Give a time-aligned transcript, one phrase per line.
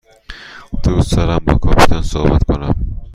[0.83, 3.01] دوست دارم با کاپیتان صحبت کنم.